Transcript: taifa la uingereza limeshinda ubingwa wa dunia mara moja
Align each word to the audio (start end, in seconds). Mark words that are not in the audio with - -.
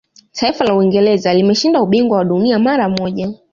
taifa 0.31 0.65
la 0.65 0.75
uingereza 0.75 1.33
limeshinda 1.33 1.81
ubingwa 1.81 2.17
wa 2.17 2.25
dunia 2.25 2.59
mara 2.59 2.89
moja 2.89 3.31